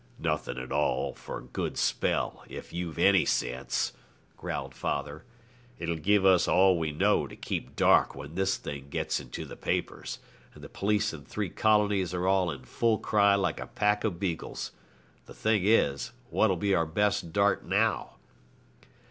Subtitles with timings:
[0.17, 3.93] 'Nothing at all for a good spell, if you've any sense,'
[4.35, 5.25] growled father.
[5.77, 9.55] 'It'll give us all we know to keep dark when this thing gets into the
[9.55, 10.17] papers,
[10.55, 14.19] and the police in three colonies are all in full cry like a pack of
[14.19, 14.71] beagles.
[15.27, 18.15] The thing is, what'll be our best dart now?'